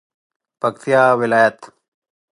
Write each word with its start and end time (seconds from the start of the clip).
پکتیا 0.61 1.03
ولایت 1.19 1.59